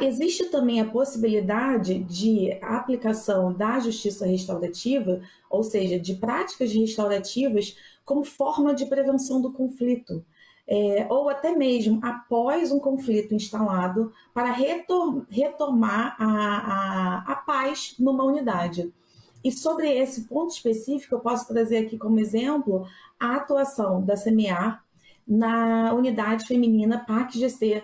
Existe 0.00 0.46
também 0.46 0.80
a 0.80 0.88
possibilidade 0.88 1.98
de 2.00 2.52
aplicação 2.62 3.52
da 3.52 3.78
justiça 3.78 4.26
restaurativa, 4.26 5.20
ou 5.48 5.62
seja, 5.62 5.98
de 5.98 6.14
práticas 6.14 6.72
restaurativas 6.72 7.76
como 8.04 8.24
forma 8.24 8.74
de 8.74 8.86
prevenção 8.86 9.40
do 9.40 9.52
conflito. 9.52 10.24
É, 10.66 11.06
ou 11.10 11.28
até 11.28 11.50
mesmo 11.54 11.98
após 12.02 12.70
um 12.70 12.78
conflito 12.78 13.34
instalado, 13.34 14.12
para 14.32 14.52
retor 14.52 15.26
retomar 15.28 16.14
a, 16.16 16.26
a, 16.26 17.32
a 17.32 17.36
paz 17.36 17.96
numa 17.98 18.24
unidade. 18.24 18.92
E 19.42 19.50
sobre 19.50 19.90
esse 19.90 20.28
ponto 20.28 20.52
específico, 20.52 21.14
eu 21.14 21.20
posso 21.20 21.48
trazer 21.48 21.78
aqui 21.78 21.98
como 21.98 22.20
exemplo 22.20 22.86
a 23.18 23.36
atuação 23.36 24.00
da 24.04 24.14
CMA 24.14 24.80
na 25.26 25.92
unidade 25.94 26.46
feminina 26.46 27.04
PAC-GC, 27.06 27.82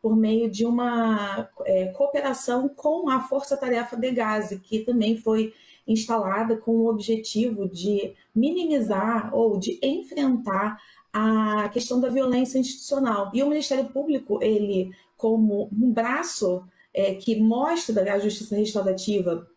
por 0.00 0.16
meio 0.16 0.50
de 0.50 0.64
uma 0.64 1.48
é, 1.64 1.86
cooperação 1.86 2.68
com 2.68 3.08
a 3.08 3.20
Força 3.20 3.56
Tarefa 3.56 3.96
de 3.96 4.10
Gaze, 4.12 4.60
que 4.60 4.80
também 4.80 5.16
foi 5.16 5.52
instalada 5.86 6.56
com 6.56 6.72
o 6.72 6.88
objetivo 6.88 7.68
de 7.68 8.14
minimizar 8.34 9.34
ou 9.34 9.58
de 9.58 9.78
enfrentar 9.82 10.78
a 11.12 11.68
questão 11.70 12.00
da 12.00 12.08
violência 12.08 12.58
institucional. 12.58 13.30
E 13.34 13.42
o 13.42 13.48
Ministério 13.48 13.86
Público, 13.86 14.38
ele, 14.42 14.90
como 15.16 15.68
um 15.72 15.90
braço 15.90 16.62
é, 16.92 17.14
que 17.14 17.40
mostra 17.40 18.12
a 18.12 18.18
justiça 18.18 18.56
restaurativa 18.56 19.48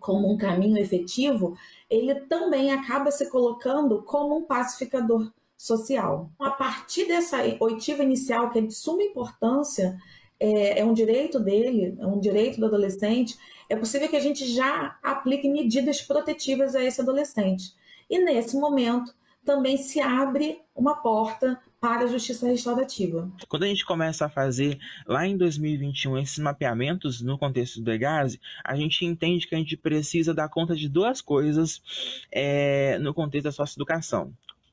como 0.00 0.32
um 0.32 0.36
caminho 0.36 0.78
efetivo, 0.78 1.56
ele 1.90 2.14
também 2.14 2.72
acaba 2.72 3.10
se 3.10 3.28
colocando 3.28 4.02
como 4.02 4.36
um 4.36 4.42
pacificador 4.42 5.30
social. 5.62 6.32
A 6.40 6.50
partir 6.50 7.06
dessa 7.06 7.38
oitiva 7.60 8.02
inicial, 8.02 8.50
que 8.50 8.58
é 8.58 8.62
de 8.62 8.74
suma 8.74 9.02
importância, 9.02 9.96
é, 10.40 10.80
é, 10.80 10.84
um 10.84 10.92
direito 10.92 11.38
dele, 11.38 11.96
é 12.00 12.06
um 12.06 12.18
direito 12.18 12.58
do 12.58 12.66
adolescente, 12.66 13.38
é 13.68 13.76
possível 13.76 14.08
que 14.08 14.16
a 14.16 14.20
gente 14.20 14.44
já 14.44 14.98
aplique 15.02 15.48
medidas 15.48 16.02
protetivas 16.02 16.74
a 16.74 16.82
esse 16.82 17.00
adolescente. 17.00 17.74
E 18.10 18.18
nesse 18.18 18.56
momento 18.56 19.14
também 19.44 19.76
se 19.76 20.00
abre 20.00 20.60
uma 20.74 20.96
porta 20.96 21.60
para 21.80 22.04
a 22.04 22.06
justiça 22.06 22.46
restaurativa. 22.46 23.30
Quando 23.48 23.62
a 23.62 23.66
gente 23.66 23.84
começa 23.84 24.26
a 24.26 24.28
fazer 24.28 24.78
lá 25.06 25.26
em 25.26 25.36
2021 25.36 26.18
esses 26.18 26.38
mapeamentos 26.38 27.20
no 27.20 27.38
contexto 27.38 27.80
do 27.80 27.92
EGASE, 27.92 28.40
a 28.64 28.74
gente 28.74 29.04
entende 29.04 29.46
que 29.46 29.54
a 29.54 29.58
gente 29.58 29.76
precisa 29.76 30.34
dar 30.34 30.48
conta 30.48 30.74
de 30.74 30.88
duas 30.88 31.20
coisas 31.20 31.80
é, 32.30 32.98
no 32.98 33.14
contexto 33.14 33.44
da 33.44 33.52
socioeducação. 33.52 34.32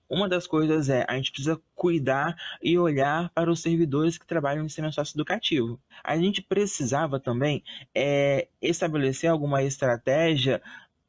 Uma 0.10 0.28
das 0.28 0.48
coisas 0.48 0.90
é 0.90 1.06
a 1.08 1.16
gente 1.16 1.32
precisa 1.32 1.62
cuidar 1.76 2.36
e 2.62 2.78
olhar 2.78 3.30
para 3.30 3.52
os 3.52 3.62
servidores 3.62 4.18
que 4.18 4.26
trabalham 4.26 4.64
no 4.64 4.70
sistema 4.70 4.92
socioeducativo. 4.92 5.80
A 6.04 6.18
gente 6.18 6.42
precisava 6.42 7.20
também 7.20 7.64
é, 7.94 8.48
estabelecer 8.62 9.30
alguma 9.30 9.62
estratégia 9.62 10.62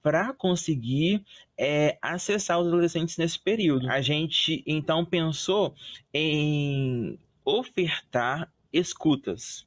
para 0.03 0.33
conseguir 0.35 1.25
é, 1.57 1.99
acessar 2.03 2.61
os 2.61 2.69
adolescentes 2.69 3.17
nesse 3.17 3.39
período. 3.39 3.91
A 3.91 4.01
gente 4.01 4.63
então 4.67 5.05
pensou 5.05 5.75
em 6.13 7.19
ofertar 7.45 8.53
escutas. 8.73 9.67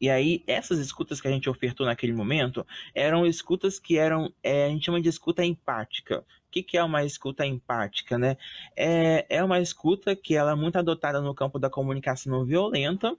E 0.00 0.10
aí, 0.10 0.42
essas 0.46 0.78
escutas 0.78 1.20
que 1.20 1.28
a 1.28 1.30
gente 1.30 1.48
ofertou 1.48 1.86
naquele 1.86 2.12
momento 2.12 2.66
eram 2.94 3.26
escutas 3.26 3.78
que 3.78 3.96
eram, 3.96 4.32
é, 4.42 4.66
a 4.66 4.68
gente 4.68 4.84
chama 4.86 5.00
de 5.00 5.08
escuta 5.08 5.44
empática, 5.44 6.24
que, 6.50 6.62
que 6.62 6.76
é 6.76 6.84
uma 6.84 7.04
escuta 7.04 7.44
empática, 7.44 8.16
né? 8.16 8.36
É, 8.76 9.26
é 9.28 9.42
uma 9.42 9.60
escuta 9.60 10.14
que 10.14 10.36
ela 10.36 10.52
é 10.52 10.54
muito 10.54 10.76
adotada 10.76 11.20
no 11.20 11.34
campo 11.34 11.58
da 11.58 11.68
comunicação 11.68 12.32
não 12.32 12.44
violenta, 12.44 13.16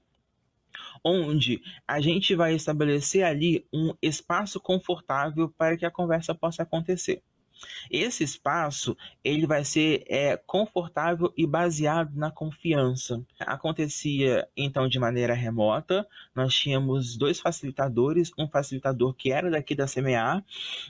onde 1.03 1.61
a 1.87 1.99
gente 1.99 2.33
vai 2.35 2.55
estabelecer 2.55 3.23
ali 3.23 3.65
um 3.73 3.93
espaço 4.01 4.59
confortável 4.59 5.49
para 5.57 5.77
que 5.77 5.85
a 5.85 5.91
conversa 5.91 6.33
possa 6.33 6.63
acontecer. 6.63 7.21
Esse 7.89 8.23
espaço 8.23 8.95
ele 9.23 9.45
vai 9.45 9.63
ser 9.63 10.03
é, 10.07 10.37
confortável 10.37 11.33
e 11.37 11.45
baseado 11.45 12.15
na 12.15 12.31
confiança. 12.31 13.23
Acontecia 13.39 14.47
então 14.55 14.87
de 14.87 14.99
maneira 14.99 15.33
remota. 15.33 16.07
Nós 16.33 16.53
tínhamos 16.53 17.15
dois 17.17 17.39
facilitadores, 17.39 18.31
um 18.37 18.47
facilitador 18.47 19.13
que 19.13 19.31
era 19.31 19.49
daqui 19.49 19.75
da 19.75 19.85
CMA 19.85 20.43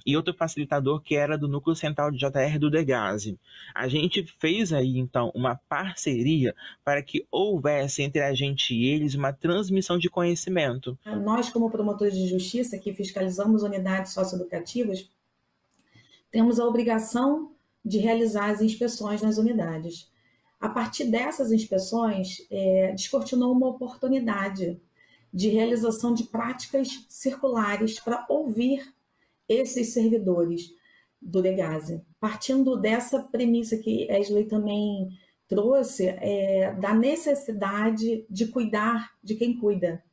e 0.05 0.15
outro 0.15 0.33
facilitador 0.33 1.01
que 1.01 1.15
era 1.15 1.37
do 1.37 1.47
núcleo 1.47 1.75
central 1.75 2.11
de 2.11 2.17
JR 2.17 2.59
do 2.59 2.69
Degase. 2.69 3.37
A 3.73 3.87
gente 3.87 4.23
fez 4.39 4.71
aí 4.73 4.97
então 4.97 5.31
uma 5.35 5.55
parceria 5.55 6.55
para 6.83 7.01
que 7.01 7.25
houvesse 7.31 8.01
entre 8.01 8.21
a 8.21 8.33
gente 8.33 8.73
e 8.73 8.85
eles 8.85 9.15
uma 9.15 9.33
transmissão 9.33 9.97
de 9.97 10.09
conhecimento. 10.09 10.97
Nós 11.05 11.49
como 11.49 11.69
promotores 11.69 12.15
de 12.15 12.27
justiça 12.27 12.77
que 12.77 12.93
fiscalizamos 12.93 13.63
unidades 13.63 14.13
socioeducativas 14.13 15.09
temos 16.35 16.59
a 16.59 16.67
obrigação 16.67 17.53
de 17.83 17.97
realizar 17.97 18.49
as 18.49 18.61
inspeções 18.61 19.21
nas 19.21 19.37
unidades. 19.37 20.11
A 20.59 20.67
partir 20.67 21.05
dessas 21.05 21.49
inspeções, 21.49 22.45
é, 22.51 22.91
descortinou 22.91 23.53
uma 23.53 23.69
oportunidade 23.69 24.77
de 25.33 25.47
realização 25.47 26.13
de 26.13 26.25
práticas 26.25 27.05
circulares 27.07 28.01
para 28.01 28.25
ouvir 28.27 28.93
esses 29.47 29.93
servidores 29.93 30.73
do 31.21 31.39
Legase. 31.39 32.01
Partindo 32.19 32.75
dessa 32.75 33.23
premissa 33.23 33.77
que 33.77 34.05
Wesley 34.11 34.43
também 34.43 35.07
trouxe, 35.47 36.07
é, 36.19 36.73
da 36.73 36.93
necessidade 36.93 38.25
de 38.29 38.47
cuidar 38.47 39.09
de 39.23 39.35
quem 39.35 39.57
cuida. 39.57 40.03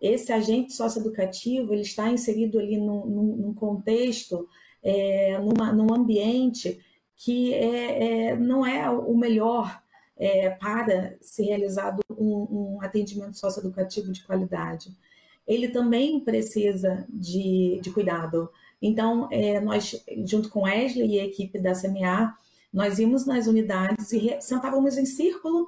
Esse 0.00 0.32
agente 0.32 0.72
socioeducativo 0.72 1.74
ele 1.74 1.82
está 1.82 2.10
inserido 2.10 2.58
ali 2.58 2.78
num, 2.78 3.04
num 3.04 3.52
contexto 3.52 4.48
é, 4.86 5.36
numa, 5.40 5.72
num 5.72 5.92
ambiente 5.92 6.78
que 7.16 7.52
é, 7.52 8.28
é, 8.28 8.36
não 8.36 8.64
é 8.64 8.88
o 8.88 9.16
melhor 9.16 9.82
é, 10.16 10.50
para 10.50 11.16
ser 11.20 11.46
realizado 11.46 12.00
um, 12.08 12.76
um 12.76 12.78
atendimento 12.80 13.36
socioeducativo 13.36 14.12
de 14.12 14.22
qualidade. 14.22 14.96
Ele 15.44 15.68
também 15.68 16.20
precisa 16.20 17.04
de, 17.08 17.80
de 17.82 17.90
cuidado. 17.90 18.48
Então, 18.80 19.28
é, 19.32 19.60
nós, 19.60 20.04
junto 20.24 20.48
com 20.50 20.62
Wesley 20.62 21.16
e 21.16 21.20
a 21.20 21.24
equipe 21.24 21.58
da 21.58 21.72
CMA, 21.72 22.32
nós 22.72 23.00
íamos 23.00 23.26
nas 23.26 23.48
unidades 23.48 24.12
e 24.12 24.40
sentávamos 24.40 24.96
em 24.96 25.06
círculo 25.06 25.66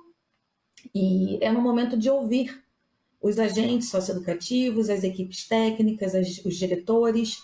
e 0.95 1.39
é 1.41 1.51
no 1.51 1.61
momento 1.61 1.97
de 1.97 2.09
ouvir 2.09 2.63
os 3.21 3.37
agentes 3.39 3.89
socioeducativos, 3.89 4.89
as 4.89 5.03
equipes 5.03 5.49
técnicas, 5.49 6.15
as, 6.15 6.39
os 6.45 6.55
diretores, 6.55 7.39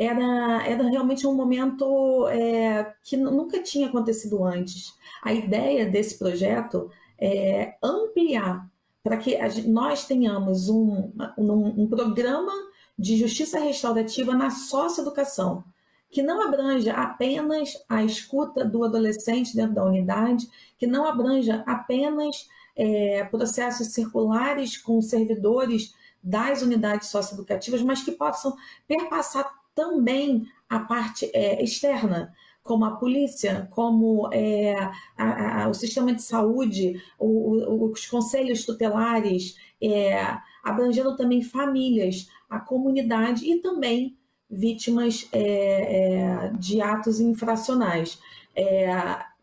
era, 0.00 0.66
era 0.66 0.88
realmente 0.88 1.26
um 1.26 1.34
momento 1.34 2.26
é, 2.28 2.94
que 3.02 3.18
nunca 3.18 3.62
tinha 3.62 3.86
acontecido 3.86 4.42
antes. 4.42 4.94
A 5.22 5.30
ideia 5.30 5.84
desse 5.84 6.18
projeto 6.18 6.90
é 7.18 7.74
ampliar 7.82 8.66
para 9.04 9.18
que 9.18 9.36
nós 9.68 10.06
tenhamos 10.06 10.70
um, 10.70 11.12
um, 11.36 11.82
um 11.82 11.86
programa 11.86 12.50
de 12.98 13.18
justiça 13.18 13.60
restaurativa 13.60 14.34
na 14.34 14.48
socioeducação, 14.48 15.62
que 16.10 16.22
não 16.22 16.48
abranja 16.48 16.94
apenas 16.94 17.74
a 17.86 18.02
escuta 18.02 18.64
do 18.64 18.82
adolescente 18.82 19.54
dentro 19.54 19.74
da 19.74 19.84
unidade, 19.84 20.48
que 20.78 20.86
não 20.86 21.04
abranja 21.04 21.62
apenas 21.66 22.48
é, 22.74 23.24
processos 23.24 23.88
circulares 23.88 24.78
com 24.78 25.02
servidores 25.02 25.94
das 26.22 26.62
unidades 26.62 27.08
socioeducativas, 27.08 27.82
mas 27.82 28.02
que 28.02 28.12
possam 28.12 28.56
perpassar 28.88 29.59
também 29.80 30.46
a 30.68 30.78
parte 30.78 31.30
é, 31.32 31.64
externa, 31.64 32.34
como 32.62 32.84
a 32.84 32.96
polícia, 32.96 33.66
como 33.70 34.28
é, 34.30 34.74
a, 35.16 35.64
a, 35.64 35.68
o 35.70 35.72
sistema 35.72 36.12
de 36.12 36.22
saúde, 36.22 37.02
o, 37.18 37.26
o, 37.26 37.90
os 37.90 38.04
conselhos 38.04 38.66
tutelares, 38.66 39.56
é, 39.82 40.22
abrangendo 40.62 41.16
também 41.16 41.40
famílias, 41.40 42.28
a 42.50 42.60
comunidade 42.60 43.50
e 43.50 43.62
também 43.62 44.18
vítimas 44.50 45.26
é, 45.32 45.38
é, 45.38 46.52
de 46.58 46.82
atos 46.82 47.20
infracionais, 47.20 48.20
é, 48.54 48.86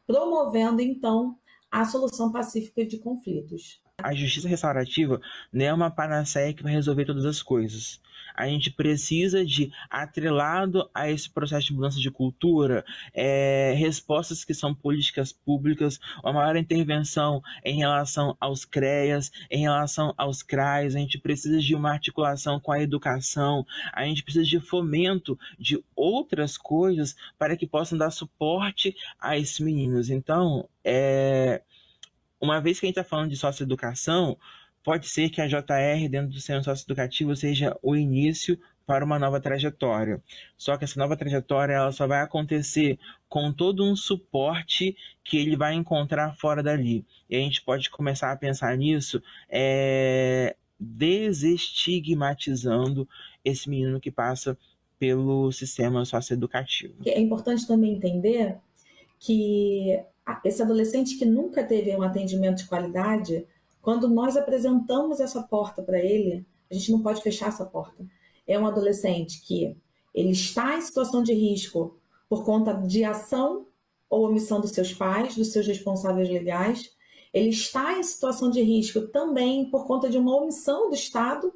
promovendo 0.05 0.83
então 0.83 1.35
a 1.71 1.83
solução 1.83 2.31
pacífica 2.31 2.85
de 2.85 2.99
conflitos. 2.99 3.81
A 4.03 4.13
justiça 4.13 4.47
restaurativa 4.47 5.19
não 5.51 5.65
é 5.65 5.73
uma 5.73 5.89
panaceia 5.89 6.53
que 6.53 6.61
vai 6.61 6.71
resolver 6.71 7.03
todas 7.03 7.25
as 7.25 7.41
coisas. 7.41 7.99
A 8.35 8.45
gente 8.47 8.69
precisa 8.69 9.43
de, 9.43 9.71
atrelado 9.89 10.87
a 10.93 11.09
esse 11.09 11.27
processo 11.27 11.65
de 11.65 11.73
mudança 11.73 11.99
de 11.99 12.11
cultura, 12.11 12.85
é, 13.11 13.73
respostas 13.75 14.45
que 14.45 14.53
são 14.53 14.75
políticas 14.75 15.31
públicas, 15.31 15.99
uma 16.23 16.33
maior 16.33 16.55
intervenção 16.57 17.41
em 17.65 17.77
relação 17.77 18.37
aos 18.39 18.65
CREAS, 18.65 19.31
em 19.49 19.61
relação 19.61 20.13
aos 20.15 20.43
CRAs, 20.43 20.95
a 20.95 20.99
gente 20.99 21.17
precisa 21.17 21.59
de 21.59 21.73
uma 21.73 21.91
articulação 21.91 22.59
com 22.59 22.71
a 22.71 22.79
educação, 22.79 23.65
a 23.91 24.05
gente 24.05 24.21
precisa 24.21 24.45
de 24.45 24.59
fomento 24.59 25.39
de 25.57 25.83
outras 25.95 26.55
coisas 26.55 27.15
para 27.39 27.57
que 27.57 27.65
possam 27.65 27.97
dar 27.97 28.11
suporte 28.11 28.95
a 29.19 29.35
esses 29.35 29.59
meninos. 29.59 30.11
Então, 30.11 30.69
é, 30.83 31.63
uma 32.39 32.59
vez 32.59 32.79
que 32.79 32.85
a 32.85 32.87
gente 32.87 32.97
está 32.97 33.09
falando 33.09 33.29
de 33.29 33.37
socioeducação, 33.37 34.37
pode 34.83 35.09
ser 35.09 35.29
que 35.29 35.41
a 35.41 35.47
JR 35.47 36.07
dentro 36.09 36.29
do 36.29 36.39
centro 36.39 36.63
socioeducativo 36.63 37.35
seja 37.35 37.77
o 37.81 37.95
início 37.95 38.57
para 38.85 39.03
uma 39.03 39.17
nova 39.19 39.41
trajetória. 39.41 40.23
Só 40.57 40.77
que 40.77 40.85
essa 40.85 40.97
nova 40.97 41.17
trajetória 41.17 41.73
ela 41.73 41.91
só 41.91 42.07
vai 42.07 42.21
acontecer 42.21 42.97
com 43.27 43.51
todo 43.51 43.83
um 43.83 43.97
suporte 43.97 44.95
que 45.25 45.37
ele 45.37 45.57
vai 45.57 45.73
encontrar 45.73 46.37
fora 46.37 46.63
dali. 46.63 47.05
E 47.29 47.35
a 47.35 47.39
gente 47.39 47.61
pode 47.61 47.89
começar 47.89 48.31
a 48.31 48.37
pensar 48.37 48.77
nisso 48.77 49.21
é, 49.49 50.55
desestigmatizando 50.79 53.05
esse 53.43 53.69
menino 53.69 53.99
que 53.99 54.09
passa 54.09 54.57
pelo 54.97 55.51
sistema 55.51 56.05
socioeducativo. 56.05 56.95
É 57.05 57.19
importante 57.19 57.67
também 57.67 57.95
entender 57.95 58.57
que 59.19 59.99
esse 60.43 60.61
adolescente 60.61 61.17
que 61.17 61.25
nunca 61.25 61.63
teve 61.63 61.95
um 61.95 62.03
atendimento 62.03 62.57
de 62.57 62.67
qualidade, 62.67 63.47
quando 63.81 64.07
nós 64.07 64.35
apresentamos 64.35 65.19
essa 65.19 65.41
porta 65.43 65.81
para 65.81 65.99
ele, 65.99 66.45
a 66.69 66.73
gente 66.73 66.91
não 66.91 67.01
pode 67.01 67.21
fechar 67.21 67.49
essa 67.49 67.65
porta 67.65 68.05
é 68.47 68.57
um 68.57 68.65
adolescente 68.65 69.41
que 69.41 69.77
ele 70.15 70.31
está 70.31 70.77
em 70.77 70.81
situação 70.81 71.21
de 71.21 71.33
risco 71.33 71.99
por 72.29 72.45
conta 72.45 72.73
de 72.73 73.03
ação 73.03 73.67
ou 74.09 74.25
omissão 74.25 74.61
dos 74.61 74.71
seus 74.71 74.93
pais, 74.93 75.35
dos 75.35 75.51
seus 75.51 75.67
responsáveis 75.67 76.29
legais. 76.29 76.95
Ele 77.33 77.49
está 77.49 77.99
em 77.99 78.03
situação 78.03 78.49
de 78.49 78.61
risco 78.61 79.01
também 79.09 79.69
por 79.69 79.85
conta 79.85 80.09
de 80.09 80.17
uma 80.17 80.35
omissão 80.35 80.89
do 80.89 80.95
Estado. 80.95 81.53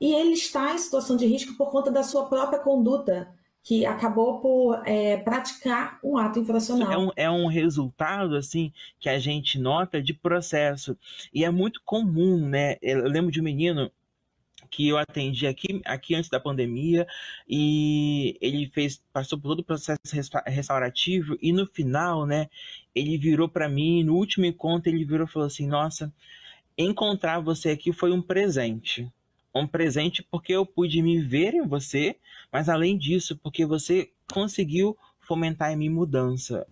E 0.00 0.14
ele 0.14 0.32
está 0.32 0.74
em 0.74 0.78
situação 0.78 1.16
de 1.16 1.26
risco 1.26 1.56
por 1.56 1.70
conta 1.70 1.90
da 1.90 2.02
sua 2.02 2.26
própria 2.26 2.58
conduta, 2.58 3.28
que 3.62 3.84
acabou 3.84 4.40
por 4.40 4.82
é, 4.86 5.16
praticar 5.18 5.98
um 6.02 6.16
ato 6.16 6.38
infracional. 6.38 6.90
É 6.90 6.98
um, 6.98 7.10
é 7.16 7.30
um 7.30 7.46
resultado, 7.46 8.36
assim, 8.36 8.72
que 8.98 9.08
a 9.08 9.18
gente 9.18 9.58
nota 9.58 10.02
de 10.02 10.14
processo. 10.14 10.96
E 11.32 11.44
é 11.44 11.50
muito 11.50 11.82
comum, 11.84 12.48
né? 12.48 12.76
Eu 12.80 13.06
lembro 13.08 13.30
de 13.30 13.40
um 13.40 13.44
menino 13.44 13.90
que 14.70 14.88
eu 14.88 14.98
atendi 14.98 15.46
aqui, 15.46 15.80
aqui 15.84 16.14
antes 16.14 16.28
da 16.28 16.40
pandemia 16.40 17.06
e 17.48 18.36
ele 18.40 18.70
fez 18.74 19.02
passou 19.12 19.38
por 19.38 19.48
todo 19.48 19.60
o 19.60 19.64
processo 19.64 20.00
restaurativo 20.46 21.36
e 21.40 21.52
no 21.52 21.66
final, 21.66 22.26
né, 22.26 22.48
ele 22.94 23.16
virou 23.16 23.48
para 23.48 23.68
mim, 23.68 24.02
no 24.02 24.14
último 24.14 24.44
encontro 24.44 24.90
ele 24.90 25.04
virou 25.04 25.26
e 25.26 25.30
falou 25.30 25.46
assim: 25.46 25.66
"Nossa, 25.66 26.12
encontrar 26.76 27.40
você 27.40 27.70
aqui 27.70 27.92
foi 27.92 28.12
um 28.12 28.22
presente. 28.22 29.10
Um 29.54 29.66
presente 29.66 30.22
porque 30.22 30.52
eu 30.52 30.64
pude 30.64 31.00
me 31.02 31.20
ver 31.20 31.54
em 31.54 31.66
você, 31.66 32.16
mas 32.52 32.68
além 32.68 32.96
disso, 32.96 33.36
porque 33.36 33.64
você 33.64 34.10
conseguiu 34.32 34.96
fomentar 35.20 35.72
em 35.72 35.76
mim 35.76 35.88
mudança. 35.88 36.66